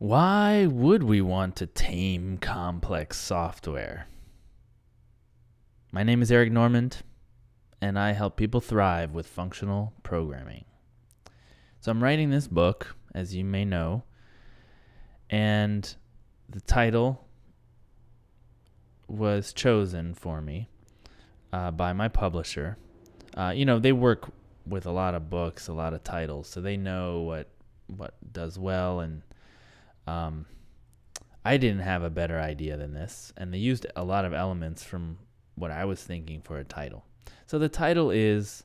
Why 0.00 0.64
would 0.64 1.02
we 1.02 1.20
want 1.20 1.56
to 1.56 1.66
tame 1.66 2.38
complex 2.38 3.18
software? 3.18 4.06
My 5.92 6.02
name 6.02 6.22
is 6.22 6.32
Eric 6.32 6.50
Normand, 6.50 7.02
and 7.82 7.98
I 7.98 8.12
help 8.12 8.38
people 8.38 8.62
thrive 8.62 9.12
with 9.12 9.26
functional 9.26 9.92
programming. 10.02 10.64
So 11.80 11.90
I'm 11.90 12.02
writing 12.02 12.30
this 12.30 12.48
book, 12.48 12.96
as 13.14 13.34
you 13.34 13.44
may 13.44 13.66
know, 13.66 14.04
and 15.28 15.94
the 16.48 16.62
title 16.62 17.28
was 19.06 19.52
chosen 19.52 20.14
for 20.14 20.40
me 20.40 20.70
uh, 21.52 21.72
by 21.72 21.92
my 21.92 22.08
publisher. 22.08 22.78
Uh, 23.36 23.52
you 23.54 23.66
know, 23.66 23.78
they 23.78 23.92
work 23.92 24.32
with 24.66 24.86
a 24.86 24.92
lot 24.92 25.14
of 25.14 25.28
books, 25.28 25.68
a 25.68 25.74
lot 25.74 25.92
of 25.92 26.02
titles, 26.02 26.48
so 26.48 26.62
they 26.62 26.78
know 26.78 27.20
what 27.20 27.50
what 27.86 28.14
does 28.32 28.58
well 28.58 29.00
and 29.00 29.20
um, 30.06 30.46
I 31.44 31.56
didn't 31.56 31.80
have 31.80 32.02
a 32.02 32.10
better 32.10 32.38
idea 32.38 32.76
than 32.76 32.92
this, 32.92 33.32
and 33.36 33.52
they 33.52 33.58
used 33.58 33.86
a 33.96 34.04
lot 34.04 34.24
of 34.24 34.34
elements 34.34 34.84
from 34.84 35.18
what 35.54 35.70
I 35.70 35.84
was 35.84 36.02
thinking 36.02 36.42
for 36.42 36.58
a 36.58 36.64
title. 36.64 37.04
So 37.46 37.58
the 37.58 37.68
title 37.68 38.10
is 38.10 38.64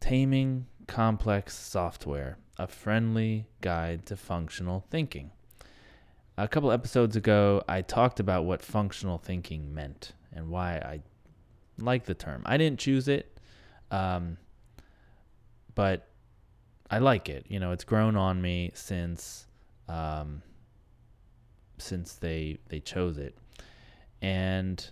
Taming 0.00 0.66
Complex 0.86 1.56
Software 1.56 2.38
A 2.58 2.66
Friendly 2.66 3.46
Guide 3.60 4.06
to 4.06 4.16
Functional 4.16 4.84
Thinking. 4.90 5.30
A 6.36 6.48
couple 6.48 6.70
episodes 6.70 7.16
ago, 7.16 7.62
I 7.68 7.82
talked 7.82 8.20
about 8.20 8.44
what 8.44 8.62
functional 8.62 9.18
thinking 9.18 9.74
meant 9.74 10.12
and 10.32 10.48
why 10.50 10.76
I 10.76 11.00
like 11.78 12.04
the 12.04 12.14
term. 12.14 12.42
I 12.46 12.56
didn't 12.56 12.78
choose 12.78 13.08
it, 13.08 13.38
um, 13.90 14.38
but 15.74 16.07
I 16.90 16.98
like 16.98 17.28
it. 17.28 17.46
You 17.48 17.60
know, 17.60 17.72
it's 17.72 17.84
grown 17.84 18.16
on 18.16 18.40
me 18.40 18.70
since 18.74 19.46
um, 19.88 20.42
since 21.78 22.14
they 22.14 22.58
they 22.68 22.80
chose 22.80 23.18
it, 23.18 23.36
and 24.22 24.90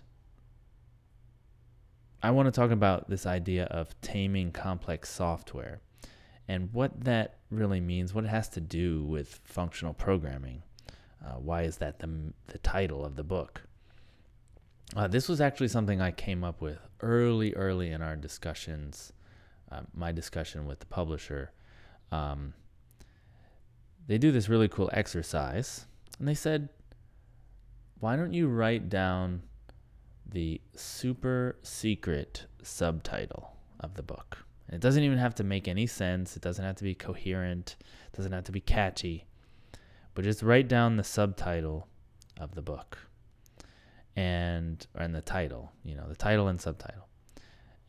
I 2.21 2.31
want 2.31 2.47
to 2.47 2.51
talk 2.51 2.71
about 2.71 3.09
this 3.09 3.25
idea 3.25 3.65
of 3.65 3.99
taming 4.01 4.51
complex 4.51 5.09
software 5.09 5.81
and 6.47 6.71
what 6.73 7.03
that 7.03 7.37
really 7.51 7.79
means, 7.79 8.13
what 8.13 8.23
it 8.23 8.29
has 8.29 8.49
to 8.49 8.61
do 8.61 9.03
with 9.03 9.39
functional 9.43 9.93
programming. 9.93 10.63
Uh, 11.25 11.33
why 11.33 11.63
is 11.63 11.77
that 11.77 11.99
the 11.99 12.33
the 12.47 12.57
title 12.59 13.03
of 13.03 13.15
the 13.15 13.23
book? 13.23 13.63
Uh, 14.95 15.07
this 15.07 15.27
was 15.27 15.41
actually 15.41 15.67
something 15.67 16.01
I 16.01 16.11
came 16.11 16.43
up 16.43 16.61
with 16.61 16.77
early, 17.01 17.53
early 17.55 17.91
in 17.91 18.01
our 18.01 18.15
discussions, 18.15 19.11
uh, 19.71 19.81
my 19.93 20.13
discussion 20.13 20.65
with 20.65 20.79
the 20.79 20.85
publisher 20.85 21.51
um, 22.11 22.53
they 24.07 24.17
do 24.17 24.31
this 24.31 24.49
really 24.49 24.67
cool 24.67 24.89
exercise. 24.93 25.85
And 26.19 26.27
they 26.27 26.33
said, 26.33 26.69
why 27.99 28.15
don't 28.15 28.33
you 28.33 28.47
write 28.47 28.89
down 28.89 29.41
the 30.29 30.61
super 30.75 31.57
secret 31.61 32.45
subtitle 32.61 33.53
of 33.79 33.95
the 33.95 34.03
book? 34.03 34.45
And 34.67 34.75
it 34.75 34.81
doesn't 34.81 35.03
even 35.03 35.17
have 35.17 35.35
to 35.35 35.43
make 35.43 35.67
any 35.67 35.87
sense, 35.87 36.35
it 36.35 36.41
doesn't 36.41 36.63
have 36.63 36.75
to 36.75 36.83
be 36.83 36.93
coherent, 36.93 37.77
it 37.81 38.17
doesn't 38.17 38.31
have 38.31 38.43
to 38.45 38.51
be 38.51 38.59
catchy, 38.59 39.25
but 40.13 40.23
just 40.23 40.43
write 40.43 40.67
down 40.67 40.97
the 40.97 41.03
subtitle 41.03 41.87
of 42.39 42.53
the 42.53 42.61
book 42.61 42.97
and 44.15 44.85
and 44.95 45.15
the 45.15 45.21
title, 45.21 45.71
you 45.83 45.95
know, 45.95 46.07
the 46.07 46.15
title 46.15 46.47
and 46.47 46.59
subtitle. 46.59 47.07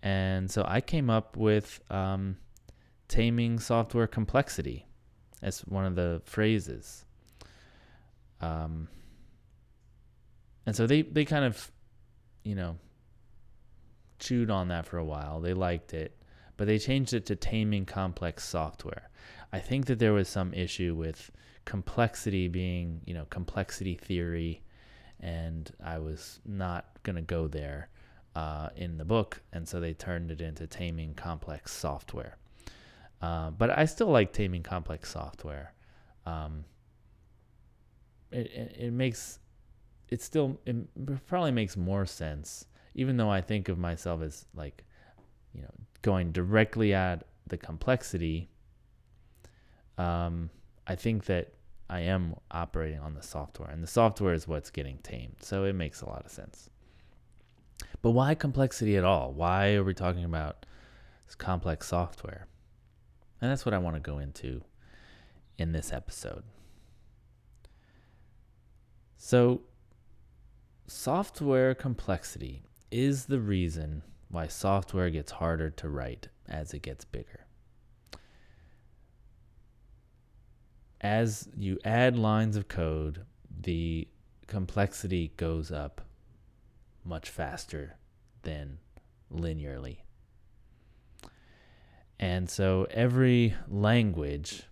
And 0.02 0.50
so 0.50 0.64
I 0.66 0.80
came 0.80 1.10
up 1.10 1.36
with 1.36 1.80
um, 1.90 2.36
taming 3.08 3.58
software 3.58 4.06
complexity 4.06 4.86
as 5.42 5.60
one 5.60 5.84
of 5.84 5.94
the 5.94 6.20
phrases. 6.24 7.04
Um, 8.40 8.88
and 10.66 10.76
so 10.76 10.86
they, 10.86 11.02
they 11.02 11.24
kind 11.24 11.44
of, 11.44 11.72
you 12.44 12.54
know, 12.54 12.76
chewed 14.18 14.50
on 14.50 14.68
that 14.68 14.86
for 14.86 14.98
a 14.98 15.04
while. 15.04 15.40
They 15.40 15.54
liked 15.54 15.94
it, 15.94 16.16
but 16.56 16.66
they 16.66 16.78
changed 16.78 17.14
it 17.14 17.26
to 17.26 17.36
taming 17.36 17.86
complex 17.86 18.44
software. 18.44 19.10
I 19.52 19.60
think 19.60 19.86
that 19.86 19.98
there 19.98 20.12
was 20.12 20.28
some 20.28 20.52
issue 20.52 20.94
with 20.94 21.30
complexity 21.64 22.48
being, 22.48 23.00
you 23.06 23.14
know, 23.14 23.26
complexity 23.30 23.94
theory, 23.94 24.62
and 25.20 25.70
I 25.82 25.98
was 25.98 26.40
not 26.44 26.86
going 27.02 27.16
to 27.16 27.22
go 27.22 27.48
there 27.48 27.88
uh, 28.36 28.68
in 28.76 28.98
the 28.98 29.04
book. 29.04 29.40
And 29.52 29.66
so 29.66 29.80
they 29.80 29.94
turned 29.94 30.30
it 30.30 30.40
into 30.40 30.66
taming 30.66 31.14
complex 31.14 31.72
software. 31.72 32.36
Uh, 33.20 33.50
but 33.50 33.76
I 33.76 33.84
still 33.84 34.08
like 34.08 34.32
taming 34.32 34.62
complex 34.62 35.10
software. 35.10 35.74
Um, 36.24 36.64
it, 38.30 38.46
it, 38.52 38.76
it 38.78 38.92
makes 38.92 39.38
it 40.08 40.22
still 40.22 40.60
it 40.64 40.76
probably 41.26 41.50
makes 41.50 41.76
more 41.76 42.06
sense, 42.06 42.66
even 42.94 43.16
though 43.16 43.30
I 43.30 43.40
think 43.40 43.68
of 43.68 43.78
myself 43.78 44.22
as 44.22 44.46
like, 44.54 44.84
you 45.52 45.62
know, 45.62 45.70
going 46.02 46.32
directly 46.32 46.94
at 46.94 47.24
the 47.46 47.56
complexity. 47.56 48.48
Um, 49.96 50.50
I 50.86 50.94
think 50.94 51.24
that 51.24 51.54
I 51.90 52.00
am 52.00 52.36
operating 52.50 53.00
on 53.00 53.14
the 53.14 53.22
software, 53.22 53.70
and 53.70 53.82
the 53.82 53.88
software 53.88 54.34
is 54.34 54.46
what's 54.46 54.70
getting 54.70 54.98
tamed. 54.98 55.36
So 55.40 55.64
it 55.64 55.74
makes 55.74 56.02
a 56.02 56.06
lot 56.06 56.24
of 56.24 56.30
sense. 56.30 56.70
But 58.02 58.10
why 58.10 58.34
complexity 58.34 58.96
at 58.96 59.04
all? 59.04 59.32
Why 59.32 59.74
are 59.74 59.84
we 59.84 59.94
talking 59.94 60.24
about 60.24 60.66
complex 61.38 61.88
software? 61.88 62.46
And 63.40 63.50
that's 63.50 63.64
what 63.64 63.74
I 63.74 63.78
want 63.78 63.96
to 63.96 64.00
go 64.00 64.18
into 64.18 64.62
in 65.56 65.72
this 65.72 65.92
episode. 65.92 66.44
So, 69.16 69.62
software 70.86 71.74
complexity 71.74 72.62
is 72.90 73.26
the 73.26 73.40
reason 73.40 74.02
why 74.30 74.46
software 74.46 75.10
gets 75.10 75.32
harder 75.32 75.70
to 75.70 75.88
write 75.88 76.28
as 76.48 76.72
it 76.72 76.82
gets 76.82 77.04
bigger. 77.04 77.46
As 81.00 81.48
you 81.56 81.78
add 81.84 82.16
lines 82.16 82.56
of 82.56 82.68
code, 82.68 83.24
the 83.60 84.08
complexity 84.46 85.32
goes 85.36 85.70
up 85.70 86.00
much 87.04 87.28
faster 87.30 87.96
than 88.42 88.78
linearly. 89.32 89.98
And 92.20 92.50
so 92.50 92.86
every 92.90 93.54
language, 93.68 94.64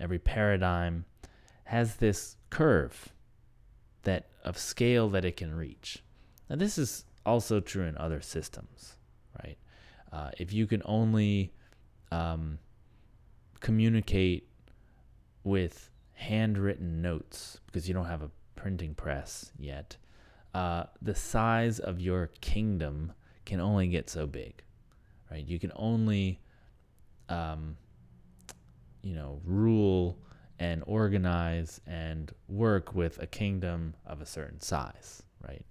every 0.00 0.18
paradigm 0.18 1.04
has 1.64 1.96
this 1.96 2.36
curve 2.50 3.10
that 4.02 4.28
of 4.44 4.56
scale 4.56 5.08
that 5.10 5.24
it 5.24 5.36
can 5.36 5.54
reach. 5.54 6.02
Now 6.48 6.56
this 6.56 6.78
is 6.78 7.04
also 7.24 7.60
true 7.60 7.84
in 7.84 7.98
other 7.98 8.20
systems, 8.20 8.96
right? 9.44 9.58
Uh, 10.12 10.30
if 10.38 10.52
you 10.52 10.66
can 10.66 10.80
only 10.84 11.52
um, 12.12 12.58
communicate 13.60 14.48
with 15.44 15.90
handwritten 16.14 17.02
notes 17.02 17.60
because 17.66 17.88
you 17.88 17.94
don't 17.94 18.06
have 18.06 18.22
a 18.22 18.30
printing 18.54 18.94
press 18.94 19.52
yet, 19.58 19.96
uh, 20.54 20.84
the 21.02 21.14
size 21.14 21.78
of 21.78 22.00
your 22.00 22.30
kingdom 22.40 23.12
can 23.44 23.60
only 23.60 23.88
get 23.88 24.08
so 24.08 24.26
big, 24.26 24.62
right? 25.30 25.44
You 25.44 25.58
can 25.58 25.72
only 25.76 26.40
um, 27.28 27.76
you 29.02 29.14
know, 29.14 29.40
rule 29.44 30.18
and 30.58 30.82
organize 30.86 31.80
and 31.86 32.32
work 32.48 32.94
with 32.94 33.22
a 33.22 33.26
kingdom 33.26 33.94
of 34.06 34.20
a 34.20 34.26
certain 34.26 34.60
size, 34.60 35.22
right? 35.46 35.64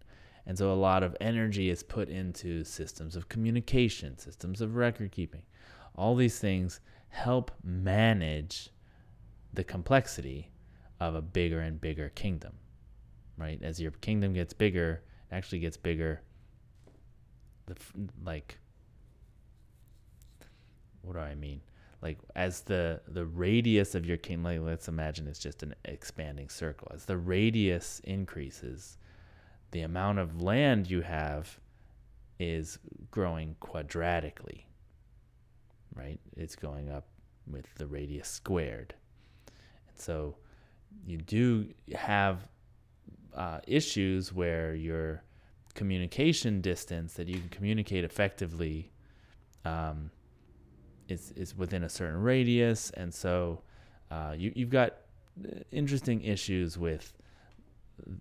And 0.45 0.57
so 0.57 0.71
a 0.71 0.75
lot 0.75 1.03
of 1.03 1.17
energy 1.19 1.69
is 1.69 1.81
put 1.81 2.07
into 2.07 2.63
systems 2.63 3.15
of 3.15 3.29
communication, 3.29 4.17
systems 4.17 4.61
of 4.61 4.75
record 4.75 5.11
keeping. 5.11 5.41
All 5.95 6.15
these 6.15 6.39
things 6.39 6.79
help 7.09 7.51
manage 7.63 8.69
the 9.53 9.63
complexity 9.63 10.51
of 10.99 11.15
a 11.15 11.21
bigger 11.21 11.61
and 11.61 11.81
bigger 11.81 12.09
kingdom, 12.09 12.53
right? 13.37 13.59
As 13.63 13.81
your 13.81 13.91
kingdom 13.91 14.33
gets 14.33 14.53
bigger, 14.53 15.01
it 15.31 15.35
actually 15.35 15.59
gets 15.59 15.77
bigger. 15.77 16.21
The 17.65 17.75
like 18.23 18.59
what 21.05 21.13
do 21.13 21.19
I 21.19 21.35
mean? 21.35 21.61
Like 22.01 22.17
as 22.35 22.61
the 22.61 23.01
the 23.07 23.25
radius 23.25 23.95
of 23.95 24.05
your 24.05 24.17
king, 24.17 24.43
like 24.43 24.59
let's 24.61 24.87
imagine 24.87 25.27
it's 25.27 25.39
just 25.39 25.63
an 25.63 25.75
expanding 25.85 26.49
circle. 26.49 26.91
As 26.93 27.05
the 27.05 27.17
radius 27.17 28.01
increases, 28.03 28.97
the 29.71 29.81
amount 29.81 30.19
of 30.19 30.41
land 30.41 30.89
you 30.89 31.01
have 31.01 31.59
is 32.39 32.79
growing 33.11 33.55
quadratically. 33.61 34.63
Right? 35.95 36.19
It's 36.35 36.55
going 36.55 36.89
up 36.89 37.07
with 37.47 37.73
the 37.75 37.87
radius 37.87 38.27
squared. 38.27 38.93
And 39.87 39.97
so 39.97 40.35
you 41.05 41.17
do 41.17 41.69
have 41.95 42.47
uh, 43.33 43.59
issues 43.67 44.33
where 44.33 44.75
your 44.75 45.23
communication 45.73 46.61
distance 46.61 47.13
that 47.13 47.27
you 47.27 47.39
can 47.39 47.49
communicate 47.49 48.03
effectively 48.03 48.91
um, 49.65 50.09
is 51.07 51.31
is 51.31 51.55
within 51.55 51.83
a 51.83 51.89
certain 51.89 52.21
radius, 52.21 52.91
and 52.91 53.13
so 53.13 53.61
uh, 54.11 54.33
you, 54.37 54.51
you've 54.55 54.69
got 54.69 54.97
uh, 55.43 55.59
interesting 55.71 56.21
issues 56.23 56.77
with 56.77 57.13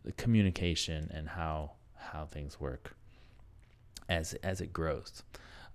the 0.04 0.12
communication 0.12 1.10
and 1.12 1.28
how 1.28 1.72
how 1.96 2.26
things 2.26 2.60
work 2.60 2.96
as 4.08 4.34
as 4.42 4.60
it 4.60 4.72
grows. 4.72 5.22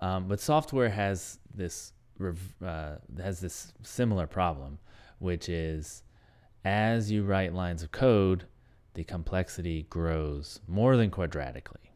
Um, 0.02 0.28
but 0.28 0.40
software 0.40 0.90
has 0.90 1.40
this 1.54 1.94
uh, 2.66 2.96
has 3.22 3.40
this 3.40 3.74
similar 3.84 4.28
problem, 4.28 4.80
which 5.20 5.50
is 5.50 6.04
as 6.66 7.10
you 7.12 7.24
write 7.24 7.54
lines 7.54 7.84
of 7.84 7.92
code, 7.92 8.46
the 8.94 9.04
complexity 9.04 9.86
grows 9.90 10.60
more 10.68 10.98
than 10.98 11.10
quadratically, 11.10 11.92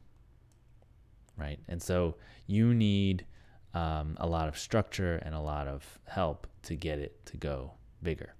right? 1.38 1.60
And 1.68 1.82
so 1.82 2.16
you 2.48 2.74
need 2.74 3.26
um, 3.74 4.18
a 4.20 4.28
lot 4.28 4.48
of 4.48 4.58
structure 4.58 5.18
and 5.26 5.34
a 5.34 5.40
lot 5.40 5.68
of 5.68 6.00
help 6.06 6.48
to 6.64 6.76
get 6.76 7.00
it 7.00 7.26
to 7.26 7.38
go 7.38 7.72
bigger. 8.02 8.34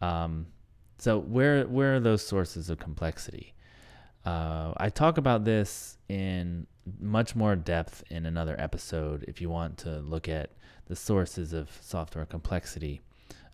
Um, 0.00 0.46
so 0.98 1.18
where 1.18 1.66
where 1.66 1.96
are 1.96 2.00
those 2.00 2.26
sources 2.26 2.70
of 2.70 2.78
complexity? 2.78 3.54
Uh, 4.24 4.72
I 4.76 4.88
talk 4.88 5.18
about 5.18 5.44
this 5.44 5.98
in 6.08 6.66
much 7.00 7.34
more 7.34 7.56
depth 7.56 8.04
in 8.10 8.26
another 8.26 8.56
episode. 8.58 9.24
If 9.28 9.40
you 9.40 9.50
want 9.50 9.78
to 9.78 10.00
look 10.00 10.28
at 10.28 10.50
the 10.86 10.96
sources 10.96 11.52
of 11.52 11.70
software 11.80 12.24
complexity, 12.24 13.00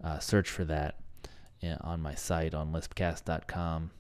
uh, 0.03 0.19
search 0.19 0.51
for 0.51 0.65
that 0.67 0.97
on 1.83 2.01
my 2.01 2.15
site 2.15 2.55
on 2.55 2.73
lispcast.com. 2.73 3.91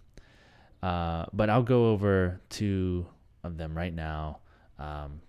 Uh, 0.83 1.27
but 1.33 1.51
I'll 1.51 1.63
go 1.63 1.91
over 1.91 2.41
two 2.49 3.07
of 3.45 3.59
them 3.59 3.77
right 3.77 3.93
now, 3.93 4.39
um, 4.79 5.21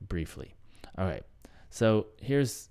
briefly. 0.00 0.55
All 0.98 1.06
right. 1.06 1.24
So 1.70 2.06
here's, 2.20 2.68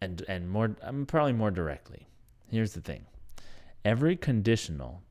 and 0.00 0.22
and 0.28 0.48
more, 0.50 0.76
I'm 0.82 1.06
probably 1.06 1.32
more 1.32 1.50
directly. 1.50 2.08
Here's 2.50 2.72
the 2.72 2.80
thing: 2.80 3.06
every 3.84 4.16
conditional 4.16 5.02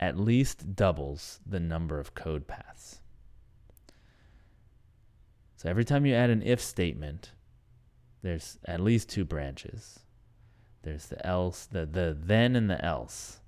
at 0.00 0.18
least 0.18 0.74
doubles 0.74 1.40
the 1.46 1.60
number 1.60 1.98
of 1.98 2.14
code 2.14 2.46
paths. 2.46 3.00
So 5.56 5.68
every 5.68 5.84
time 5.84 6.04
you 6.04 6.14
add 6.14 6.30
an 6.30 6.42
if 6.42 6.60
statement, 6.60 7.32
there's 8.22 8.58
at 8.66 8.80
least 8.80 9.08
two 9.08 9.24
branches. 9.24 10.00
There's 10.82 11.06
the 11.06 11.24
else, 11.26 11.66
the 11.66 11.86
the 11.86 12.16
then 12.18 12.56
and 12.56 12.68
the 12.68 12.82
else. 12.84 13.40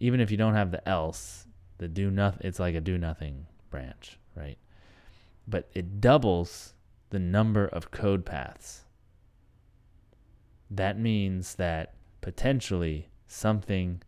Even 0.00 0.20
if 0.20 0.30
you 0.30 0.36
don't 0.36 0.54
have 0.54 0.72
the 0.72 0.86
else, 0.88 1.46
the 1.78 1.88
do 1.88 2.10
nothing 2.10 2.40
it's 2.44 2.58
like 2.58 2.74
a 2.74 2.80
do 2.80 2.98
nothing 2.98 3.46
branch, 3.70 4.18
right? 4.36 4.58
But 5.46 5.70
it 5.74 6.00
doubles 6.00 6.73
the 7.14 7.20
number 7.20 7.66
of 7.66 7.92
code 7.92 8.26
paths. 8.26 8.86
That 10.68 10.98
means 10.98 11.54
that 11.54 11.94
potentially 12.22 13.08
something 13.28 14.02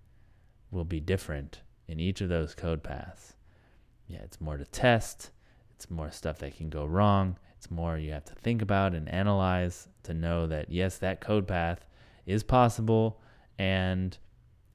will 0.73 0.85
be 0.85 0.99
different 0.99 1.61
in 1.87 2.01
each 2.01 2.21
of 2.21 2.29
those 2.29 2.57
code 2.57 2.83
paths. 2.83 3.37
Yeah, 4.09 4.23
it's 4.25 4.41
more 4.41 4.57
to 4.57 4.65
test, 4.65 5.31
it's 5.77 5.89
more 5.89 6.11
stuff 6.11 6.39
that 6.39 6.57
can 6.57 6.69
go 6.69 6.85
wrong, 6.85 7.39
it's 7.57 7.71
more 7.71 7.97
you 7.97 8.11
have 8.11 8.25
to 8.25 8.35
think 8.35 8.61
about 8.61 8.93
and 8.93 9.09
analyze 9.09 9.87
to 10.03 10.13
know 10.13 10.49
that 10.49 10.69
yes, 10.69 10.99
that 10.99 11.21
code 11.21 11.47
path 11.47 11.87
is 12.27 12.43
possible 12.43 13.21
and 13.57 14.19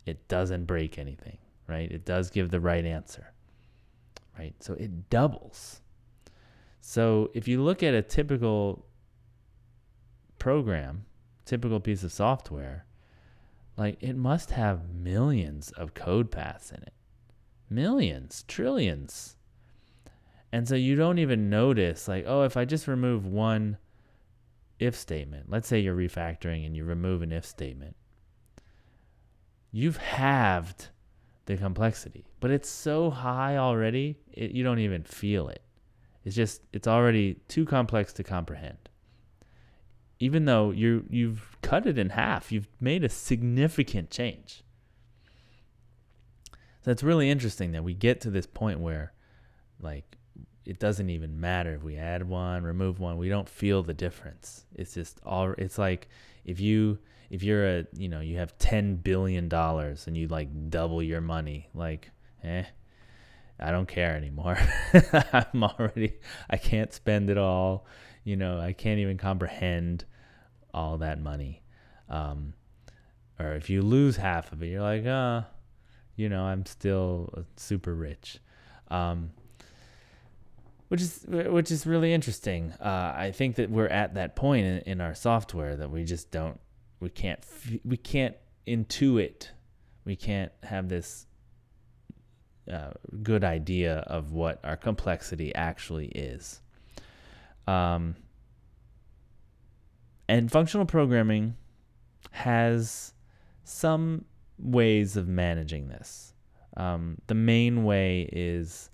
it 0.06 0.26
doesn't 0.30 0.64
break 0.64 0.98
anything, 0.98 1.38
right? 1.68 1.92
It 1.92 2.06
does 2.06 2.30
give 2.30 2.50
the 2.50 2.62
right 2.62 2.86
answer, 2.86 3.34
right? 4.40 4.56
So 4.62 4.72
it 4.76 5.10
doubles. 5.10 5.82
So 6.82 7.30
if 7.34 7.48
you 7.48 7.64
look 7.64 7.84
at 7.84 7.94
a 7.94 8.02
typical 8.02 8.86
program, 10.40 11.06
typical 11.46 11.80
piece 11.80 12.04
of 12.04 12.12
software, 12.12 12.86
like 13.78 13.98
it 14.02 14.18
must 14.18 14.52
have 14.52 14.90
millions 14.90 15.72
of 15.72 15.94
code 15.94 16.32
paths 16.32 16.72
in 16.72 16.82
it. 16.82 16.94
Millions, 17.70 18.44
trillions. 18.48 19.38
And 20.52 20.68
so 20.68 20.76
you 20.76 20.96
don't 20.96 21.20
even 21.20 21.50
notice, 21.50 22.08
like, 22.08 22.26
oh, 22.28 22.44
if 22.44 22.58
I 22.58 22.66
just 22.66 22.88
remove 22.88 23.26
one 23.26 23.78
if 24.80 24.96
statement, 24.96 25.46
let's 25.50 25.68
say 25.68 25.80
you're 25.80 25.96
refactoring 25.96 26.66
and 26.66 26.76
you 26.76 26.84
remove 26.84 27.22
an 27.22 27.32
if 27.32 27.46
statement, 27.46 27.96
you've 29.72 29.98
halved 29.98 30.90
the 31.46 31.56
complexity, 31.56 32.26
but 32.40 32.50
it's 32.50 32.68
so 32.68 33.12
high 33.12 33.58
already, 33.58 34.18
it, 34.34 34.52
you 34.52 34.64
don't 34.64 34.80
even 34.80 35.04
feel 35.04 35.48
it. 35.48 35.62
It's 36.24 36.36
just, 36.36 36.62
it's 36.72 36.88
already 36.88 37.36
too 37.48 37.66
complex 37.66 38.14
to 38.14 38.24
comprehend. 38.24 38.78
Even 40.20 40.46
though 40.46 40.70
you 40.70 41.06
you've 41.10 41.58
cut 41.64 41.88
it 41.88 41.98
in 41.98 42.12
half, 42.12 42.52
you've 42.52 42.68
made 42.80 43.04
a 43.04 43.10
significant 43.10 44.12
change. 44.12 44.64
So 46.84 46.92
it's 46.92 47.02
really 47.02 47.30
interesting 47.30 47.72
that 47.72 47.84
we 47.84 47.96
get 47.96 48.22
to 48.22 48.30
this 48.30 48.46
point 48.46 48.80
where, 48.80 49.14
like, 49.80 50.18
it 50.66 50.80
doesn't 50.80 51.10
even 51.10 51.40
matter 51.40 51.74
if 51.74 51.84
we 51.84 51.98
add 51.98 52.28
one, 52.28 52.64
remove 52.64 53.00
one. 53.00 53.18
We 53.18 53.30
don't 53.30 53.50
feel 53.50 53.82
the 53.82 53.94
difference. 53.94 54.66
It's 54.76 54.94
just 54.94 55.20
all. 55.26 55.54
It's 55.58 55.78
like 55.78 56.08
if 56.46 56.60
you 56.60 57.00
if 57.30 57.44
you're 57.44 57.66
a 57.66 57.86
you 57.94 58.10
know 58.10 58.20
you 58.20 58.38
have 58.38 58.58
ten 58.60 58.96
billion 58.96 59.50
dollars 59.50 60.06
and 60.08 60.16
you 60.16 60.28
like 60.28 60.70
double 60.70 61.02
your 61.02 61.22
money, 61.22 61.70
like 61.74 62.12
eh, 62.44 62.66
I 63.62 63.72
don't 63.72 63.88
care 63.88 64.16
anymore. 64.16 64.58
I'm 65.34 65.64
already 65.64 66.14
I 66.50 66.58
can't 66.58 66.94
spend 66.94 67.30
it 67.30 67.38
all. 67.38 67.86
You 68.24 68.36
know 68.36 68.60
I 68.60 68.74
can't 68.74 69.00
even 69.00 69.18
comprehend 69.18 70.06
all 70.74 70.98
that 71.00 71.22
money. 71.22 71.64
Um, 72.10 72.54
or 73.40 73.54
if 73.54 73.70
you 73.70 73.82
lose 73.82 74.18
half 74.18 74.52
of 74.52 74.62
it, 74.62 74.68
you're 74.68 74.82
like, 74.82 75.06
uh, 75.06 75.42
you 76.16 76.30
know, 76.30 76.44
I'm 76.44 76.66
still 76.66 77.46
super 77.56 77.94
rich. 77.94 78.40
Um, 78.90 79.32
which 80.90 81.02
is 81.02 81.26
which 81.28 81.72
is 81.72 81.88
really 81.88 82.14
interesting. 82.14 82.74
Uh, 82.74 83.14
I 83.16 83.32
think 83.34 83.56
that 83.56 83.70
we're 83.70 83.88
at 83.88 84.16
that 84.16 84.36
point 84.36 84.66
in, 84.66 84.78
in 84.80 85.02
our 85.02 85.16
software 85.16 85.78
that 85.78 85.90
we 85.90 86.04
just 86.04 86.32
don't 86.32 86.60
we 87.00 87.10
can't 87.10 87.40
we 87.86 87.96
can't 87.96 88.36
intuit 88.68 89.48
we 90.06 90.16
can't 90.16 90.52
have 90.64 90.90
this 90.90 91.26
uh, 92.72 92.92
good 93.24 93.44
idea 93.44 94.00
of 94.08 94.32
what 94.32 94.60
our 94.64 94.78
complexity 94.78 95.54
actually 95.56 96.08
is. 96.08 96.62
Um, 97.68 98.16
and 100.28 100.52
functional 100.52 100.86
programming 100.86 101.56
has 102.32 103.14
some 103.64 104.26
ways 104.58 105.18
of 105.18 105.28
managing 105.28 105.90
this. 105.90 106.34
Um, 106.78 107.18
the 107.28 107.36
main 107.36 107.84
way 107.84 108.30
is 108.32 108.90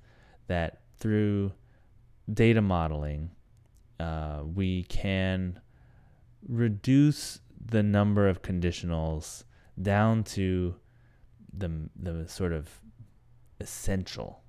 that 0.47 0.81
through 0.97 1.51
data 2.33 2.61
modeling, 2.61 3.31
uh, 3.99 4.41
we 4.43 4.83
can 4.83 5.59
reduce 6.47 7.39
the 7.63 7.83
number 7.83 8.27
of 8.27 8.41
conditionals 8.41 9.43
down 9.81 10.23
to 10.23 10.75
the 11.55 11.89
the 11.95 12.27
sort 12.27 12.53
of 12.53 12.69
essential 13.59 14.41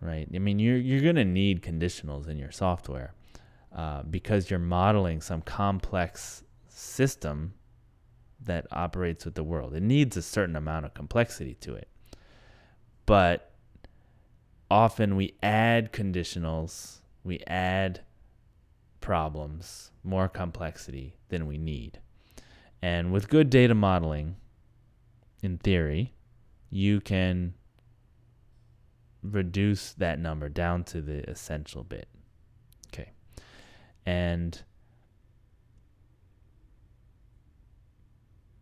right? 0.00 0.28
I 0.34 0.38
mean 0.38 0.58
you're 0.58 0.76
you're 0.76 1.00
going 1.00 1.16
to 1.16 1.24
need 1.24 1.62
conditionals 1.62 2.28
in 2.28 2.38
your 2.38 2.50
software 2.50 3.14
uh, 3.74 4.02
because 4.02 4.50
you're 4.50 4.58
modeling 4.58 5.20
some 5.20 5.42
complex 5.42 6.42
system 6.68 7.54
that 8.40 8.66
operates 8.70 9.24
with 9.24 9.34
the 9.34 9.42
world. 9.42 9.74
It 9.74 9.82
needs 9.82 10.16
a 10.16 10.22
certain 10.22 10.56
amount 10.56 10.86
of 10.86 10.94
complexity 10.94 11.54
to 11.54 11.74
it. 11.74 11.88
But 13.04 13.52
often 14.70 15.16
we 15.16 15.34
add 15.42 15.92
conditionals, 15.92 16.98
we 17.24 17.40
add 17.46 18.02
problems, 19.00 19.90
more 20.04 20.28
complexity 20.28 21.16
than 21.30 21.46
we 21.46 21.58
need. 21.58 22.00
And 22.80 23.12
with 23.12 23.28
good 23.28 23.50
data 23.50 23.74
modeling, 23.74 24.36
in 25.42 25.58
theory, 25.58 26.14
you 26.70 27.00
can 27.00 27.54
reduce 29.22 29.92
that 29.94 30.18
number 30.18 30.48
down 30.48 30.84
to 30.84 31.00
the 31.00 31.28
essential 31.28 31.82
bit. 31.82 32.08
Okay. 32.92 33.10
And 34.06 34.62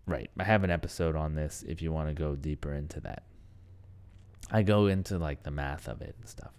right, 0.07 0.31
I 0.39 0.45
have 0.45 0.65
an 0.65 0.71
episode 0.71 1.17
on 1.17 1.35
this 1.35 1.65
if 1.67 1.83
you 1.83 1.93
want 1.93 2.09
to 2.09 2.15
go 2.15 2.37
deeper 2.37 2.73
into 2.73 3.01
that. 3.01 3.25
I 4.51 4.63
go 4.63 4.87
into 4.87 5.19
like 5.19 5.43
the 5.43 5.51
math 5.51 5.89
of 5.89 6.01
it 6.01 6.15
and 6.19 6.29
stuff. 6.29 6.53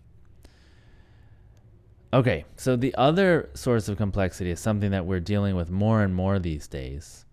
Okay, 2.14 2.46
so 2.56 2.76
the 2.76 2.96
other 2.96 3.50
source 3.54 3.90
of 3.90 3.98
complexity 3.98 4.50
is 4.50 4.60
something 4.60 4.92
that 4.92 5.06
we're 5.06 5.20
dealing 5.20 5.56
with 5.56 5.70
more 5.70 6.04
and 6.04 6.16
more 6.16 6.40
these 6.40 6.68
days. 6.68 7.26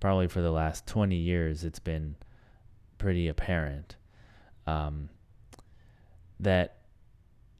Probably 0.00 0.26
for 0.26 0.40
the 0.40 0.50
last 0.50 0.86
20 0.86 1.14
years, 1.14 1.62
it's 1.62 1.78
been 1.78 2.16
pretty 3.00 3.26
apparent 3.28 3.96
um, 4.66 5.08
that 6.38 6.76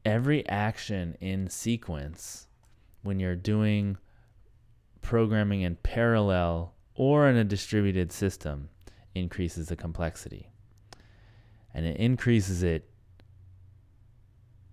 every 0.05 0.47
action 0.47 1.17
in 1.19 1.49
sequence, 1.49 2.47
when 3.01 3.19
you're 3.19 3.35
doing 3.35 3.97
programming 5.01 5.61
in 5.61 5.75
parallel 5.77 6.75
or 6.93 7.27
in 7.27 7.35
a 7.35 7.43
distributed 7.43 8.11
system 8.11 8.69
increases 9.15 9.67
the 9.67 9.75
complexity. 9.75 10.51
And 11.73 11.87
it 11.87 11.97
increases 11.97 12.61
it 12.61 12.87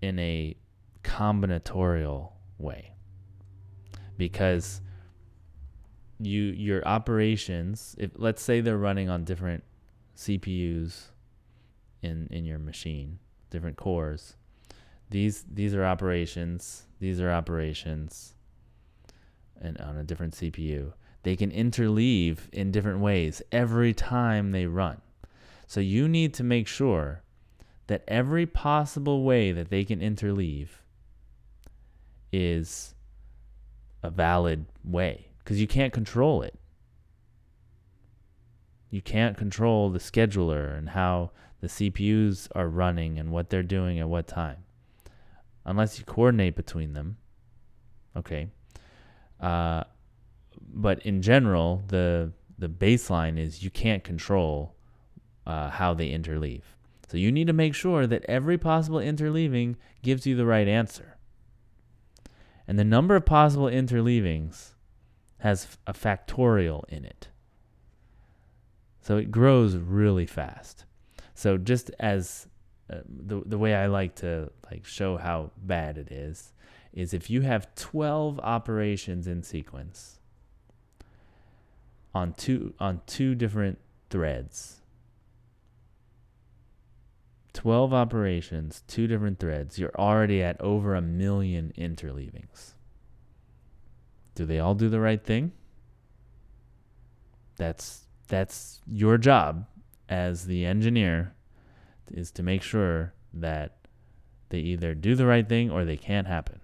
in 0.02 0.18
a 0.18 0.54
combinatorial 1.02 2.32
way. 2.58 2.92
Because 4.18 4.82
you 6.20 6.42
your 6.42 6.86
operations, 6.86 7.96
if 7.98 8.10
let's 8.16 8.42
say 8.42 8.60
they're 8.60 8.76
running 8.76 9.08
on 9.08 9.24
different 9.24 9.64
CPUs 10.18 11.10
in 12.02 12.26
in 12.30 12.44
your 12.44 12.58
machine, 12.58 13.18
different 13.50 13.76
cores. 13.76 14.36
These 15.10 15.44
these 15.50 15.74
are 15.74 15.84
operations, 15.84 16.86
these 16.98 17.20
are 17.20 17.30
operations 17.30 18.34
and 19.60 19.78
on 19.78 19.96
a 19.96 20.04
different 20.04 20.34
CPU. 20.34 20.92
They 21.22 21.36
can 21.36 21.50
interleave 21.50 22.38
in 22.52 22.70
different 22.70 23.00
ways 23.00 23.42
every 23.52 23.92
time 23.92 24.52
they 24.52 24.66
run. 24.66 25.00
So 25.66 25.80
you 25.80 26.08
need 26.08 26.34
to 26.34 26.44
make 26.44 26.66
sure 26.66 27.22
that 27.88 28.04
every 28.06 28.46
possible 28.46 29.24
way 29.24 29.52
that 29.52 29.70
they 29.70 29.84
can 29.84 30.00
interleave 30.00 30.68
is 32.32 32.94
a 34.02 34.10
valid 34.10 34.66
way 34.84 35.28
because 35.38 35.60
you 35.60 35.66
can't 35.66 35.92
control 35.92 36.42
it. 36.42 36.54
You 38.90 39.02
can't 39.02 39.36
control 39.36 39.90
the 39.90 39.98
scheduler 39.98 40.76
and 40.76 40.90
how 40.90 41.30
the 41.60 41.66
CPUs 41.66 42.48
are 42.54 42.68
running 42.68 43.18
and 43.18 43.30
what 43.30 43.50
they're 43.50 43.62
doing 43.62 43.98
at 43.98 44.08
what 44.08 44.26
time 44.26 44.64
unless 45.68 45.98
you 45.98 46.04
coordinate 46.04 46.56
between 46.56 46.94
them. 46.94 47.18
Okay. 48.16 48.48
Uh, 49.40 49.84
but 50.72 51.04
in 51.06 51.22
general, 51.22 51.82
the 51.88 52.32
the 52.58 52.68
baseline 52.68 53.38
is 53.38 53.62
you 53.62 53.70
can't 53.70 54.02
control 54.02 54.74
uh, 55.46 55.70
how 55.70 55.94
they 55.94 56.08
interleave. 56.08 56.62
So 57.06 57.16
you 57.16 57.30
need 57.30 57.46
to 57.46 57.52
make 57.52 57.74
sure 57.74 58.06
that 58.06 58.24
every 58.24 58.58
possible 58.58 58.98
interleaving 58.98 59.76
gives 60.02 60.26
you 60.26 60.34
the 60.34 60.44
right 60.44 60.66
answer. 60.66 61.16
And 62.66 62.78
the 62.78 62.84
number 62.84 63.14
of 63.14 63.24
possible 63.24 63.66
interleavings 63.66 64.70
has 65.38 65.78
a 65.86 65.92
factorial 65.92 66.84
in 66.88 67.04
it. 67.04 67.28
So 69.00 69.16
it 69.16 69.30
grows 69.30 69.76
really 69.76 70.26
fast. 70.26 70.84
So 71.34 71.56
just 71.56 71.90
as 72.00 72.48
uh, 72.90 72.98
the 73.06 73.42
the 73.44 73.58
way 73.58 73.74
I 73.74 73.86
like 73.86 74.14
to 74.16 74.50
like 74.70 74.84
show 74.84 75.16
how 75.16 75.50
bad 75.56 75.98
it 75.98 76.10
is 76.10 76.52
is 76.92 77.14
if 77.14 77.30
you 77.30 77.42
have 77.42 77.74
12 77.74 78.40
operations 78.40 79.26
in 79.26 79.42
sequence 79.42 80.18
on 82.14 82.32
two 82.32 82.74
on 82.80 83.00
two 83.06 83.34
different 83.34 83.78
threads 84.10 84.80
12 87.52 87.92
operations 87.92 88.82
two 88.88 89.06
different 89.06 89.38
threads 89.38 89.78
you're 89.78 89.94
already 89.96 90.42
at 90.42 90.60
over 90.60 90.94
a 90.94 91.02
million 91.02 91.72
interleavings 91.76 92.72
do 94.34 94.46
they 94.46 94.58
all 94.58 94.74
do 94.74 94.88
the 94.88 95.00
right 95.00 95.24
thing 95.24 95.52
that's 97.56 98.07
that's 98.28 98.80
your 98.86 99.18
job 99.18 99.66
as 100.08 100.46
the 100.46 100.64
engineer 100.64 101.34
is 102.10 102.30
to 102.30 102.42
make 102.42 102.62
sure 102.62 103.12
that 103.34 103.76
they 104.50 104.58
either 104.58 104.94
do 104.94 105.14
the 105.14 105.26
right 105.26 105.48
thing 105.48 105.70
or 105.70 105.84
they 105.84 105.96
can't 105.96 106.26
happen 106.26 106.60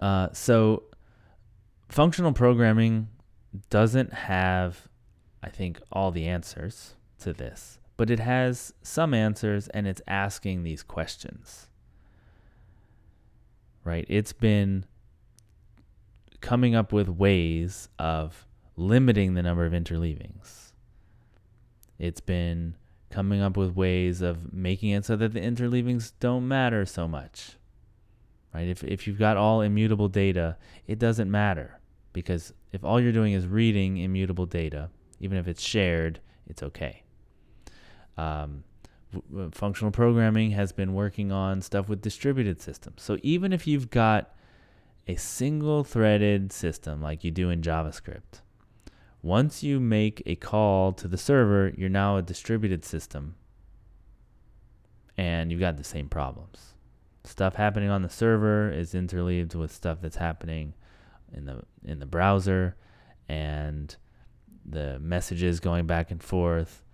uh, 0.00 0.28
so, 0.32 0.84
functional 1.88 2.32
programming 2.32 3.08
doesn't 3.70 4.12
have, 4.12 4.88
I 5.42 5.48
think, 5.48 5.80
all 5.90 6.10
the 6.10 6.26
answers 6.26 6.94
to 7.20 7.32
this, 7.32 7.78
but 7.96 8.10
it 8.10 8.20
has 8.20 8.72
some 8.82 9.12
answers 9.12 9.68
and 9.68 9.86
it's 9.86 10.02
asking 10.06 10.62
these 10.62 10.82
questions. 10.82 11.66
Right? 13.82 14.06
It's 14.08 14.32
been 14.32 14.84
coming 16.40 16.74
up 16.74 16.92
with 16.92 17.08
ways 17.08 17.88
of 17.98 18.46
limiting 18.78 19.34
the 19.34 19.42
number 19.42 19.64
of 19.66 19.72
interleavings. 19.72 20.72
It's 21.98 22.20
been 22.20 22.74
coming 23.10 23.40
up 23.40 23.56
with 23.56 23.74
ways 23.74 24.20
of 24.20 24.52
making 24.52 24.90
it 24.90 25.04
so 25.04 25.16
that 25.16 25.32
the 25.32 25.40
interleavings 25.40 26.12
don't 26.20 26.46
matter 26.46 26.84
so 26.84 27.08
much 27.08 27.58
right? 28.54 28.68
If, 28.68 28.84
if 28.84 29.06
you've 29.06 29.18
got 29.18 29.36
all 29.36 29.60
immutable 29.60 30.08
data, 30.08 30.56
it 30.86 30.98
doesn't 30.98 31.30
matter 31.30 31.78
because 32.12 32.52
if 32.72 32.84
all 32.84 33.00
you're 33.00 33.12
doing 33.12 33.32
is 33.32 33.46
reading 33.46 33.98
immutable 33.98 34.46
data, 34.46 34.90
even 35.20 35.38
if 35.38 35.46
it's 35.48 35.62
shared, 35.62 36.20
it's 36.46 36.62
okay. 36.62 37.02
Um, 38.16 38.64
functional 39.52 39.90
programming 39.90 40.50
has 40.52 40.72
been 40.72 40.92
working 40.94 41.32
on 41.32 41.62
stuff 41.62 41.88
with 41.88 42.02
distributed 42.02 42.60
systems. 42.60 43.02
So 43.02 43.18
even 43.22 43.52
if 43.52 43.66
you've 43.66 43.90
got 43.90 44.34
a 45.06 45.16
single 45.16 45.84
threaded 45.84 46.52
system 46.52 47.00
like 47.00 47.24
you 47.24 47.30
do 47.30 47.50
in 47.50 47.62
JavaScript, 47.62 48.42
once 49.22 49.62
you 49.62 49.80
make 49.80 50.22
a 50.26 50.36
call 50.36 50.92
to 50.92 51.08
the 51.08 51.18
server, 51.18 51.72
you're 51.76 51.88
now 51.88 52.16
a 52.16 52.22
distributed 52.22 52.84
system. 52.84 53.34
And 55.16 55.50
you've 55.50 55.60
got 55.60 55.76
the 55.76 55.84
same 55.84 56.08
problems. 56.08 56.74
Stuff 57.24 57.56
happening 57.56 57.90
on 57.90 58.02
the 58.02 58.08
server 58.08 58.70
is 58.70 58.94
interleaved 58.94 59.54
with 59.54 59.72
stuff 59.72 59.98
that's 60.00 60.16
happening 60.16 60.74
in 61.32 61.44
the 61.44 61.62
in 61.84 61.98
the 61.98 62.06
browser. 62.06 62.76
And 63.28 63.94
the 64.64 64.98
messages 65.00 65.58
going 65.58 65.86
back 65.86 66.10
and 66.10 66.22
forth 66.22 66.84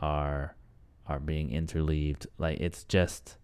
are 0.00 0.56
are 1.06 1.20
being 1.20 1.50
interleaved. 1.50 2.26
Like 2.38 2.58
it's 2.60 2.84
just 2.84 3.36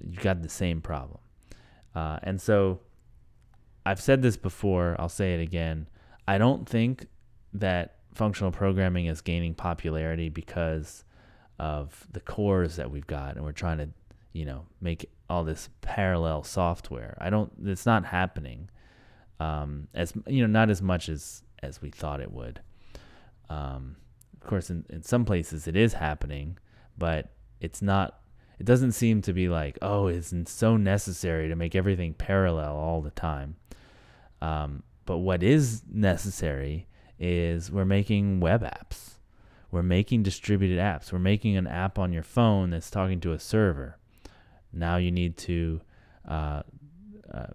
you've 0.00 0.20
got 0.20 0.42
the 0.42 0.48
same 0.50 0.82
problem. 0.82 1.20
Uh, 1.94 2.18
and 2.22 2.40
so 2.40 2.80
i've 3.86 4.00
said 4.00 4.22
this 4.22 4.36
before 4.36 4.96
i'll 4.98 5.08
say 5.08 5.34
it 5.34 5.40
again 5.40 5.86
i 6.26 6.38
don't 6.38 6.68
think 6.68 7.06
that 7.52 7.96
functional 8.14 8.52
programming 8.52 9.06
is 9.06 9.20
gaining 9.20 9.54
popularity 9.54 10.28
because 10.28 11.04
of 11.58 12.06
the 12.12 12.20
cores 12.20 12.76
that 12.76 12.90
we've 12.90 13.06
got 13.06 13.36
and 13.36 13.44
we're 13.44 13.52
trying 13.52 13.78
to 13.78 13.88
you 14.34 14.44
know, 14.44 14.66
make 14.80 15.08
all 15.30 15.44
this 15.44 15.70
parallel 15.80 16.42
software. 16.42 17.16
I 17.18 17.30
don't. 17.30 17.50
It's 17.64 17.86
not 17.86 18.04
happening. 18.04 18.68
Um, 19.40 19.88
as 19.94 20.12
you 20.26 20.42
know, 20.42 20.52
not 20.52 20.68
as 20.68 20.82
much 20.82 21.08
as 21.08 21.42
as 21.62 21.80
we 21.80 21.88
thought 21.88 22.20
it 22.20 22.30
would. 22.30 22.60
Um, 23.48 23.96
of 24.34 24.46
course, 24.46 24.68
in, 24.68 24.84
in 24.90 25.02
some 25.02 25.24
places 25.24 25.66
it 25.66 25.76
is 25.76 25.94
happening, 25.94 26.58
but 26.98 27.30
it's 27.60 27.80
not. 27.80 28.20
It 28.58 28.66
doesn't 28.66 28.92
seem 28.92 29.22
to 29.22 29.32
be 29.32 29.48
like, 29.48 29.78
oh, 29.82 30.08
it's 30.08 30.32
so 30.46 30.76
necessary 30.76 31.48
to 31.48 31.56
make 31.56 31.74
everything 31.74 32.14
parallel 32.14 32.76
all 32.76 33.00
the 33.02 33.10
time. 33.10 33.56
Um, 34.40 34.82
but 35.04 35.18
what 35.18 35.42
is 35.42 35.82
necessary 35.90 36.86
is 37.18 37.70
we're 37.70 37.84
making 37.84 38.40
web 38.40 38.62
apps. 38.62 39.14
We're 39.70 39.82
making 39.82 40.22
distributed 40.22 40.78
apps. 40.78 41.12
We're 41.12 41.18
making 41.18 41.56
an 41.56 41.66
app 41.66 41.98
on 41.98 42.12
your 42.12 42.22
phone 42.22 42.70
that's 42.70 42.90
talking 42.90 43.20
to 43.20 43.32
a 43.32 43.38
server. 43.38 43.98
Now 44.72 44.96
you 44.96 45.10
need 45.10 45.36
to 45.38 45.80
uh, 46.28 46.62
uh, 47.32 47.46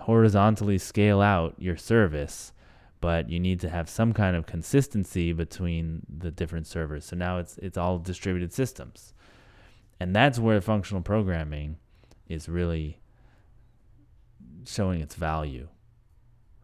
horizontally 0.00 0.78
scale 0.78 1.20
out 1.20 1.54
your 1.58 1.76
service, 1.76 2.52
but 3.00 3.30
you 3.30 3.40
need 3.40 3.60
to 3.60 3.68
have 3.68 3.88
some 3.88 4.12
kind 4.12 4.36
of 4.36 4.46
consistency 4.46 5.32
between 5.32 6.02
the 6.08 6.30
different 6.30 6.66
servers. 6.66 7.04
So 7.04 7.16
now 7.16 7.38
it's 7.38 7.58
it's 7.58 7.78
all 7.78 7.98
distributed 7.98 8.52
systems, 8.52 9.14
and 10.00 10.14
that's 10.14 10.38
where 10.38 10.60
functional 10.60 11.02
programming 11.02 11.76
is 12.28 12.48
really 12.48 13.00
showing 14.64 15.00
its 15.00 15.14
value, 15.14 15.68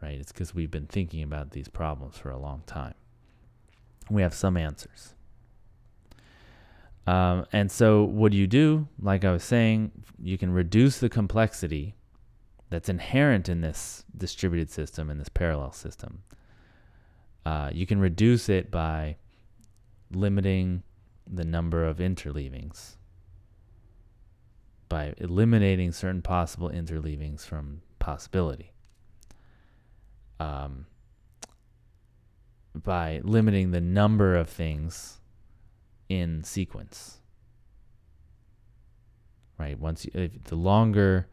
right? 0.02 0.18
It's 0.18 0.32
because 0.32 0.54
we've 0.54 0.70
been 0.70 0.86
thinking 0.86 1.22
about 1.22 1.52
these 1.52 1.68
problems 1.68 2.18
for 2.18 2.30
a 2.30 2.38
long 2.38 2.62
time. 2.66 2.94
We 4.10 4.22
have 4.22 4.34
some 4.34 4.56
answers. 4.56 5.14
Um, 7.06 7.46
and 7.52 7.70
so, 7.70 8.04
what 8.04 8.32
do 8.32 8.38
you 8.38 8.46
do? 8.46 8.88
Like 9.00 9.24
I 9.24 9.32
was 9.32 9.42
saying, 9.42 9.92
you 10.22 10.38
can 10.38 10.52
reduce 10.52 10.98
the 10.98 11.08
complexity 11.08 11.94
that's 12.70 12.88
inherent 12.88 13.48
in 13.48 13.60
this 13.60 14.04
distributed 14.16 14.70
system, 14.70 15.10
in 15.10 15.18
this 15.18 15.28
parallel 15.28 15.72
system. 15.72 16.22
Uh, 17.44 17.70
you 17.72 17.86
can 17.86 18.00
reduce 18.00 18.48
it 18.48 18.70
by 18.70 19.16
limiting 20.12 20.82
the 21.30 21.44
number 21.44 21.84
of 21.84 21.98
interleavings, 21.98 22.96
by 24.88 25.12
eliminating 25.18 25.92
certain 25.92 26.22
possible 26.22 26.70
interleavings 26.70 27.44
from 27.44 27.82
possibility, 27.98 28.72
um, 30.42 30.86
by 32.74 33.20
limiting 33.22 33.70
the 33.70 33.80
number 33.80 34.36
of 34.36 34.48
things 34.48 35.18
in 36.08 36.42
sequence. 36.42 37.18
Right? 39.58 39.78
Once 39.78 40.04
you, 40.04 40.30
the 40.44 40.56
longer 40.56 41.28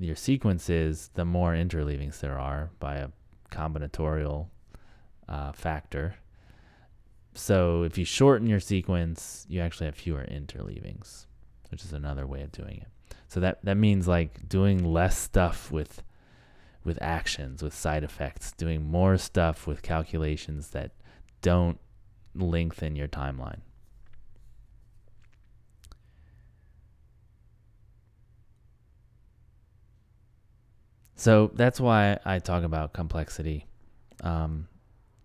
your 0.00 0.16
sequence 0.16 0.70
is, 0.70 1.10
the 1.14 1.24
more 1.24 1.52
interleavings 1.52 2.20
there 2.20 2.38
are 2.38 2.70
by 2.80 2.96
a 2.96 3.08
combinatorial 3.50 4.46
uh, 5.28 5.52
factor. 5.52 6.16
So 7.34 7.82
if 7.82 7.98
you 7.98 8.04
shorten 8.04 8.46
your 8.46 8.60
sequence, 8.60 9.44
you 9.48 9.60
actually 9.60 9.86
have 9.86 9.96
fewer 9.96 10.24
interleavings, 10.24 11.26
which 11.70 11.84
is 11.84 11.92
another 11.92 12.26
way 12.26 12.42
of 12.42 12.52
doing 12.52 12.78
it. 12.78 13.16
So 13.28 13.40
that 13.40 13.58
that 13.64 13.76
means 13.76 14.06
like 14.06 14.48
doing 14.48 14.84
less 14.84 15.18
stuff 15.18 15.70
with 15.72 16.02
with 16.84 16.98
actions, 17.00 17.62
with 17.62 17.74
side 17.74 18.04
effects, 18.04 18.52
doing 18.52 18.84
more 18.84 19.16
stuff 19.16 19.66
with 19.66 19.82
calculations 19.82 20.68
that 20.70 20.92
don't 21.40 21.78
lengthen 22.34 22.94
your 22.94 23.08
timeline. 23.08 23.60
So 31.16 31.50
that's 31.54 31.80
why 31.80 32.18
I 32.24 32.38
talk 32.38 32.64
about 32.64 32.92
complexity. 32.92 33.66
Um, 34.22 34.68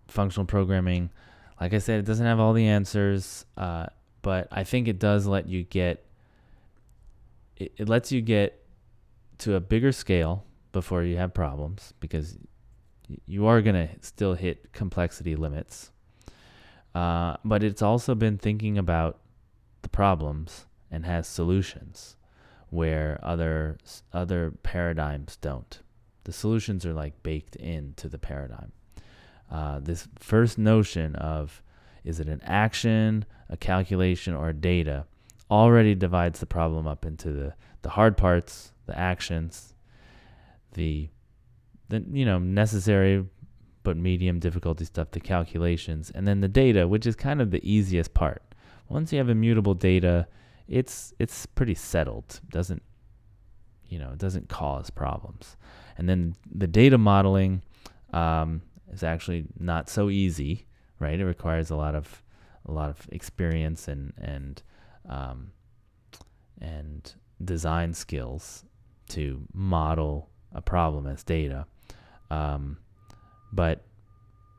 functional 0.08 0.46
programming, 0.46 1.10
like 1.60 1.74
I 1.74 1.78
said, 1.78 2.00
it 2.00 2.06
doesn't 2.06 2.24
have 2.24 2.40
all 2.40 2.54
the 2.54 2.66
answers, 2.66 3.44
uh, 3.56 3.86
but 4.22 4.48
I 4.50 4.64
think 4.64 4.88
it 4.88 4.98
does 4.98 5.26
let 5.26 5.46
you 5.46 5.64
get. 5.64 6.06
It, 7.56 7.72
it 7.76 7.88
lets 7.88 8.10
you 8.10 8.22
get 8.22 8.64
to 9.38 9.56
a 9.56 9.60
bigger 9.60 9.92
scale 9.92 10.44
before 10.72 11.02
you 11.02 11.16
have 11.16 11.34
problems 11.34 11.94
because 12.00 12.38
you 13.26 13.46
are 13.46 13.60
going 13.60 13.74
to 13.74 13.88
still 14.00 14.34
hit 14.34 14.72
complexity 14.72 15.34
limits. 15.34 15.90
Uh, 16.94 17.36
but 17.44 17.62
it's 17.62 17.82
also 17.82 18.14
been 18.14 18.38
thinking 18.38 18.78
about 18.78 19.20
the 19.82 19.88
problems 19.88 20.66
and 20.90 21.04
has 21.06 21.26
solutions 21.26 22.16
where 22.70 23.18
other 23.22 23.78
other 24.12 24.52
paradigms 24.62 25.36
don't. 25.36 25.80
The 26.24 26.32
solutions 26.32 26.84
are 26.86 26.92
like 26.92 27.22
baked 27.22 27.56
into 27.56 28.08
the 28.08 28.18
paradigm. 28.18 28.72
Uh, 29.50 29.80
this 29.80 30.08
first 30.18 30.58
notion 30.58 31.16
of 31.16 31.62
is 32.04 32.20
it 32.20 32.28
an 32.28 32.40
action, 32.44 33.24
a 33.48 33.56
calculation, 33.56 34.34
or 34.34 34.52
data 34.52 35.06
already 35.50 35.94
divides 35.94 36.40
the 36.40 36.46
problem 36.46 36.86
up 36.86 37.04
into 37.04 37.32
the, 37.32 37.54
the 37.82 37.90
hard 37.90 38.16
parts, 38.16 38.72
the 38.86 38.96
actions, 38.98 39.74
the 40.72 41.08
the 41.88 42.04
you 42.12 42.24
know 42.24 42.38
necessary 42.38 43.24
but 43.82 43.96
medium 43.96 44.38
difficulty 44.38 44.84
stuff, 44.84 45.10
the 45.12 45.20
calculations, 45.20 46.10
and 46.14 46.28
then 46.28 46.40
the 46.40 46.48
data, 46.48 46.86
which 46.86 47.06
is 47.06 47.16
kind 47.16 47.40
of 47.40 47.50
the 47.50 47.70
easiest 47.70 48.12
part. 48.12 48.42
Once 48.88 49.12
you 49.12 49.18
have 49.18 49.28
immutable 49.28 49.74
data, 49.74 50.26
it's 50.68 51.14
it's 51.18 51.46
pretty 51.46 51.74
settled. 51.74 52.40
Doesn't 52.50 52.82
you 53.90 53.98
know, 53.98 54.10
it 54.12 54.18
doesn't 54.18 54.48
cause 54.48 54.88
problems. 54.88 55.56
And 55.98 56.08
then 56.08 56.36
the 56.50 56.68
data 56.68 56.96
modeling 56.96 57.62
um, 58.12 58.62
is 58.90 59.02
actually 59.02 59.46
not 59.58 59.90
so 59.90 60.08
easy, 60.08 60.66
right? 61.00 61.18
It 61.18 61.26
requires 61.26 61.70
a 61.70 61.76
lot 61.76 61.94
of 61.94 62.22
a 62.66 62.72
lot 62.72 62.88
of 62.88 63.06
experience 63.10 63.88
and 63.88 64.12
and 64.16 64.62
um, 65.08 65.50
and 66.60 67.12
design 67.44 67.92
skills 67.92 68.64
to 69.08 69.42
model 69.52 70.29
a 70.52 70.60
problem 70.60 71.06
as 71.06 71.22
data. 71.22 71.66
Um, 72.30 72.78
but 73.52 73.82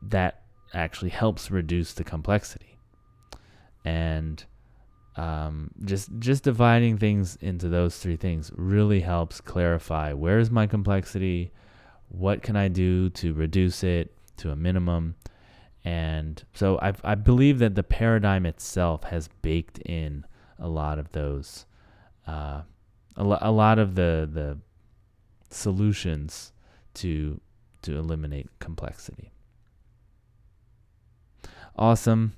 that 0.02 0.42
actually 0.74 1.10
helps 1.10 1.52
reduce 1.52 1.94
the 1.94 2.04
complexity. 2.04 2.78
And 3.84 4.44
um, 5.16 5.72
just 5.84 6.10
just 6.20 6.44
dividing 6.44 6.98
things 6.98 7.38
into 7.42 7.68
those 7.68 7.98
three 7.98 8.16
things 8.16 8.52
really 8.56 9.02
helps 9.02 9.42
clarify 9.42 10.14
where 10.14 10.40
is 10.40 10.50
my 10.50 10.68
complexity, 10.68 11.52
what 12.08 12.42
can 12.42 12.56
I 12.56 12.70
do 12.70 13.10
to 13.10 13.34
reduce 13.34 13.84
it 13.84 14.14
to 14.38 14.52
a 14.52 14.56
minimum, 14.56 15.16
and 15.84 16.42
so 16.54 16.80
I 16.82 16.94
I 17.04 17.16
believe 17.16 17.60
that 17.60 17.76
the 17.76 17.84
paradigm 17.84 18.46
itself 18.46 19.04
has 19.06 19.28
baked 19.42 19.80
in 19.80 20.26
a 20.58 20.70
lot 20.70 20.98
of 20.98 21.12
those, 21.12 21.66
uh, 22.28 22.62
a, 23.18 23.24
lo- 23.24 23.40
a 23.42 23.52
lot 23.52 23.80
of 23.80 23.96
the 23.96 24.30
the 24.32 24.58
solutions 25.54 26.54
to 26.96 27.40
to 27.84 27.98
eliminate 27.98 28.48
complexity. 28.60 29.32
Awesome. 31.76 32.34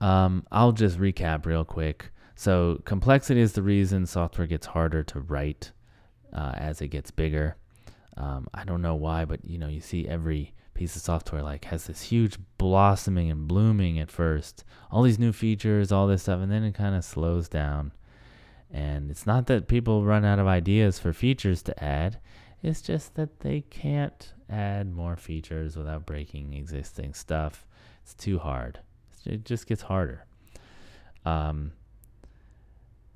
Um, 0.00 0.46
I'll 0.52 0.72
just 0.72 0.98
recap 0.98 1.46
real 1.46 1.64
quick. 1.64 2.10
So, 2.34 2.82
complexity 2.84 3.40
is 3.40 3.52
the 3.52 3.62
reason 3.62 4.06
software 4.06 4.46
gets 4.46 4.66
harder 4.66 5.02
to 5.04 5.20
write 5.20 5.72
uh, 6.32 6.52
as 6.54 6.82
it 6.82 6.88
gets 6.88 7.10
bigger. 7.10 7.56
Um, 8.16 8.46
I 8.52 8.64
don't 8.64 8.82
know 8.82 8.94
why, 8.94 9.24
but 9.24 9.44
you 9.44 9.58
know, 9.58 9.68
you 9.68 9.80
see 9.80 10.06
every 10.06 10.52
piece 10.74 10.94
of 10.94 11.02
software 11.02 11.42
like 11.42 11.64
has 11.66 11.86
this 11.86 12.02
huge 12.02 12.36
blossoming 12.58 13.30
and 13.30 13.48
blooming 13.48 13.98
at 13.98 14.10
first, 14.10 14.64
all 14.90 15.02
these 15.02 15.18
new 15.18 15.32
features, 15.32 15.90
all 15.90 16.06
this 16.06 16.22
stuff, 16.22 16.40
and 16.40 16.52
then 16.52 16.62
it 16.62 16.74
kind 16.74 16.94
of 16.94 17.04
slows 17.04 17.48
down. 17.48 17.92
And 18.72 19.10
it's 19.10 19.26
not 19.26 19.46
that 19.46 19.68
people 19.68 20.04
run 20.04 20.24
out 20.24 20.38
of 20.38 20.46
ideas 20.46 20.98
for 20.98 21.12
features 21.12 21.62
to 21.62 21.84
add, 21.84 22.18
it's 22.62 22.82
just 22.82 23.14
that 23.14 23.40
they 23.40 23.60
can't 23.60 24.32
add 24.50 24.92
more 24.92 25.16
features 25.16 25.76
without 25.76 26.06
breaking 26.06 26.54
existing 26.54 27.14
stuff. 27.14 27.64
It's 28.02 28.14
too 28.14 28.38
hard 28.38 28.80
it 29.26 29.44
just 29.44 29.66
gets 29.66 29.82
harder. 29.82 30.24
Um, 31.24 31.72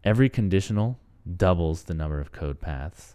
every 0.05 0.29
conditional 0.29 0.99
doubles 1.37 1.85
the 1.85 1.95
number 1.95 2.21
of 2.21 2.33
code 2.33 2.61
paths, 2.61 3.15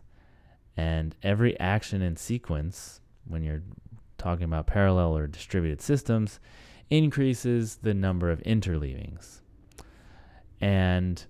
and 0.77 1.15
every 1.21 1.59
action 1.59 2.01
and 2.01 2.17
sequence, 2.17 3.01
when 3.27 3.43
you're 3.43 3.63
talking 4.17 4.45
about 4.45 4.67
parallel 4.67 5.17
or 5.17 5.27
distributed 5.27 5.81
systems, 5.81 6.39
increases 6.89 7.77
the 7.77 7.93
number 7.93 8.29
of 8.29 8.41
interleavings. 8.43 9.41
And 10.61 11.23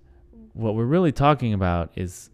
what 0.56 0.74
we're 0.74 0.84
really 0.84 1.12
talking 1.12 1.52
about 1.52 1.90
is 1.94 2.30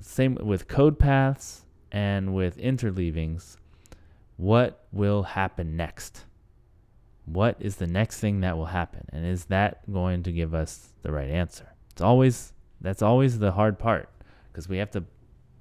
same 0.00 0.36
with 0.36 0.68
code 0.68 0.98
paths 0.98 1.66
and 1.92 2.34
with 2.34 2.56
interleavings. 2.56 3.56
What 4.36 4.86
will 4.92 5.22
happen 5.22 5.76
next? 5.76 6.24
what 7.26 7.56
is 7.58 7.76
the 7.76 7.86
next 7.86 8.20
thing 8.20 8.40
that 8.40 8.56
will 8.56 8.66
happen 8.66 9.06
and 9.10 9.24
is 9.24 9.46
that 9.46 9.80
going 9.90 10.22
to 10.22 10.32
give 10.32 10.54
us 10.54 10.92
the 11.02 11.10
right 11.10 11.30
answer 11.30 11.68
it's 11.90 12.02
always 12.02 12.52
that's 12.80 13.02
always 13.02 13.38
the 13.38 13.52
hard 13.52 13.78
part 13.78 14.08
because 14.52 14.68
we 14.68 14.78
have 14.78 14.90
to 14.90 15.02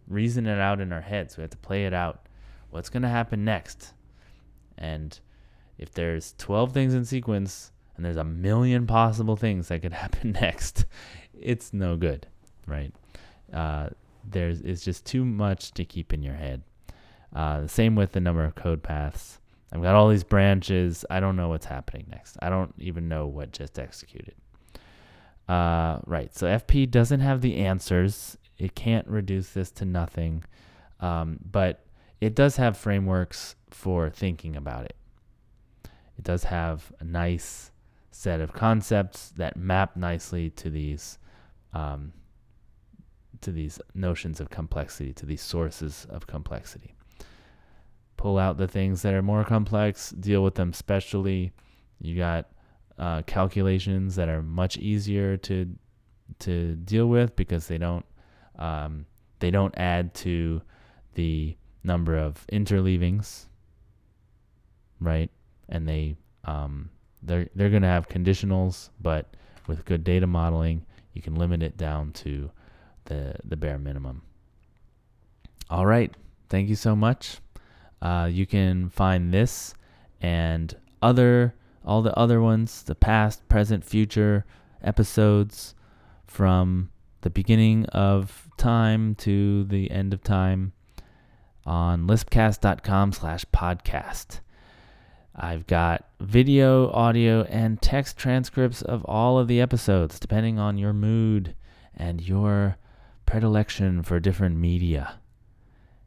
reason 0.08 0.45
it 0.45 0.60
out 0.60 0.82
in 0.82 0.91
our 0.91 1.02
heads 1.02 1.38
we 1.38 1.41
have 1.41 1.49
to 1.49 1.58
play 1.58 1.86
it 1.86 1.93
out 1.93 2.28
what's 2.69 2.89
going 2.89 3.04
to 3.04 3.10
happen 3.10 3.45
next 3.45 3.93
and 4.78 5.19
if 5.78 5.91
there's 5.93 6.34
12 6.38 6.73
things 6.73 6.93
in 6.93 7.06
sequence 7.06 7.71
and 7.95 8.04
there's 8.04 8.17
a 8.17 8.23
million 8.23 8.86
possible 8.86 9.38
things 9.38 9.69
that 9.69 9.82
could 9.82 9.93
happen 9.93 10.34
next 10.34 10.86
it's 11.43 11.73
no 11.73 11.95
good 11.95 12.27
right 12.67 12.93
uh, 13.53 13.89
there's 14.23 14.62
it's 14.62 14.84
just 14.84 15.06
too 15.06 15.23
much 15.25 15.71
to 15.71 15.86
keep 15.86 16.13
in 16.13 16.23
your 16.23 16.36
head 16.36 16.63
uh, 17.36 17.62
the 17.62 17.69
same 17.69 17.95
with 17.95 18.12
the 18.13 18.19
number 18.19 18.43
of 18.43 18.56
code 18.56 18.82
paths 18.82 19.39
I've 19.73 19.82
got 19.82 19.95
all 19.95 20.08
these 20.08 20.23
branches. 20.23 21.03
I 21.10 21.19
don't 21.19 21.36
know 21.36 21.49
what's 21.49 21.65
happening 21.65 22.06
next. 22.12 22.38
I 22.43 22.49
don't 22.49 22.73
even 22.77 23.10
know 23.10 23.25
what 23.25 23.51
just 23.51 23.79
executed. 23.79 24.36
Uh, 25.49 25.97
right. 26.06 26.34
So 26.34 26.45
FP 26.45 26.91
doesn't 26.91 27.21
have 27.21 27.41
the 27.41 27.58
answers. 27.58 28.38
It 28.60 28.75
can't 28.75 29.08
reduce 29.08 29.49
this 29.49 29.71
to 29.71 29.86
nothing. 29.86 30.43
Um, 30.99 31.39
but 31.43 31.86
it 32.21 32.36
does 32.36 32.56
have 32.58 32.77
frameworks 32.77 33.56
for 33.71 34.12
thinking 34.12 34.56
about 34.56 34.86
it. 34.86 34.95
It 36.19 36.23
does 36.23 36.43
have 36.43 36.93
a 36.99 37.03
nice 37.03 37.71
set 38.12 38.41
of 38.41 38.53
concepts 38.53 39.29
that 39.38 39.58
map 39.58 39.95
nicely 39.95 40.51
to 40.51 40.69
these 40.69 41.17
um, 41.73 42.13
to 43.41 43.51
these 43.51 43.79
notions 43.93 44.39
of 44.39 44.49
complexity, 44.49 45.13
to 45.13 45.25
these 45.25 45.41
sources 45.41 46.07
of 46.09 46.27
complexity 46.27 46.95
pull 48.23 48.38
out 48.38 48.57
the 48.57 48.67
things 48.67 49.01
that 49.01 49.13
are 49.13 49.21
more 49.21 49.43
complex, 49.43 50.12
deal 50.12 50.43
with 50.43 50.55
them 50.55 50.71
specially. 50.71 51.51
You 51.99 52.15
got 52.15 52.49
uh, 52.97 53.21
calculations 53.23 54.15
that 54.15 54.29
are 54.29 54.41
much 54.41 54.77
easier 54.77 55.36
to 55.38 55.67
to 56.39 56.75
deal 56.75 57.07
with 57.07 57.36
because 57.36 57.67
they 57.67 57.77
don't 57.77 58.05
um, 58.57 59.05
they 59.39 59.51
don't 59.51 59.73
add 59.77 60.13
to 60.13 60.62
the 61.15 61.57
number 61.83 62.17
of 62.17 62.47
interleavings, 62.51 63.45
right? 65.01 65.29
And 65.67 65.86
they 65.86 66.15
um, 66.45 66.89
they're 67.21 67.49
they're 67.55 67.69
gonna 67.69 67.88
have 67.88 68.07
conditionals, 68.07 68.89
but 69.01 69.36
with 69.67 69.83
good 69.83 70.05
data 70.05 70.27
modeling, 70.27 70.86
you 71.13 71.21
can 71.21 71.36
limit 71.36 71.63
it 71.63 71.78
down 71.78 72.12
to 72.12 72.52
the 73.06 73.36
the 73.43 73.58
bare 73.58 73.80
minimum. 73.80 74.23
All 75.69 75.86
right, 75.86 76.13
thank 76.49 76.69
you 76.69 76.76
so 76.76 76.95
much. 76.95 77.39
Uh, 78.02 78.30
you 78.32 78.45
can 78.45 78.89
find 78.89 79.34
this 79.34 79.73
and 80.21 80.76
other 81.02 81.56
all 81.86 82.02
the 82.02 82.17
other 82.17 82.41
ones, 82.41 82.84
the 82.84 82.95
past, 82.95 83.47
present, 83.49 83.84
future 83.84 84.45
episodes 84.82 85.76
from 86.26 86.89
the 87.21 87.30
beginning 87.30 87.86
of 87.88 88.49
time 88.58 89.15
to 89.15 89.63
the 89.65 89.91
end 89.91 90.13
of 90.13 90.23
time 90.23 90.73
on 91.65 92.08
lispcast.com 92.08 93.12
slash 93.13 93.45
podcast. 93.54 94.39
I've 95.36 95.65
got 95.65 96.06
video, 96.19 96.91
audio, 96.91 97.43
and 97.43 97.82
text 97.82 98.17
transcripts 98.17 98.82
of 98.84 99.04
all 99.06 99.39
of 99.39 99.48
the 99.48 99.62
episodes, 99.62 100.19
depending 100.19 100.60
on 100.60 100.78
your 100.78 100.93
mood 100.93 101.56
and 101.96 102.22
your 102.22 102.78
predilection 103.26 104.04
for 104.04 104.19
different 104.19 104.58
media. 104.58 105.19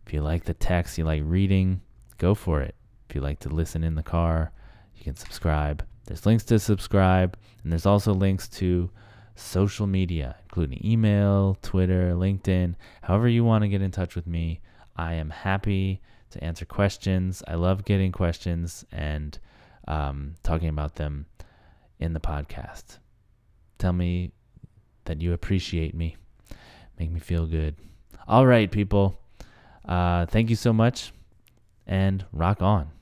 If 0.06 0.12
you 0.12 0.20
like 0.20 0.44
the 0.44 0.54
text, 0.54 0.96
you 0.96 1.04
like 1.04 1.22
reading, 1.24 1.80
go 2.18 2.34
for 2.34 2.60
it. 2.60 2.76
If 3.08 3.16
you 3.16 3.20
like 3.20 3.40
to 3.40 3.48
listen 3.48 3.82
in 3.82 3.96
the 3.96 4.02
car, 4.02 4.52
you 4.94 5.02
can 5.02 5.16
subscribe. 5.16 5.84
There's 6.04 6.24
links 6.24 6.44
to 6.44 6.60
subscribe, 6.60 7.36
and 7.62 7.72
there's 7.72 7.86
also 7.86 8.14
links 8.14 8.48
to 8.50 8.90
social 9.34 9.88
media, 9.88 10.36
including 10.44 10.84
email, 10.84 11.58
Twitter, 11.62 12.12
LinkedIn, 12.14 12.76
however 13.02 13.28
you 13.28 13.42
want 13.42 13.62
to 13.62 13.68
get 13.68 13.82
in 13.82 13.90
touch 13.90 14.14
with 14.14 14.28
me. 14.28 14.60
I 14.96 15.14
am 15.14 15.30
happy 15.30 16.00
to 16.36 16.44
answer 16.44 16.64
questions. 16.64 17.42
I 17.46 17.54
love 17.54 17.84
getting 17.84 18.12
questions 18.12 18.84
and 18.92 19.38
um, 19.88 20.34
talking 20.42 20.68
about 20.68 20.96
them 20.96 21.26
in 21.98 22.12
the 22.12 22.20
podcast. 22.20 22.98
Tell 23.78 23.92
me 23.92 24.32
that 25.04 25.20
you 25.20 25.32
appreciate 25.32 25.94
me. 25.94 26.16
Make 26.98 27.10
me 27.10 27.20
feel 27.20 27.46
good. 27.46 27.76
All 28.26 28.46
right, 28.46 28.70
people. 28.70 29.20
Uh, 29.84 30.26
thank 30.26 30.50
you 30.50 30.56
so 30.56 30.72
much 30.72 31.12
and 31.86 32.24
rock 32.32 32.60
on. 32.60 32.95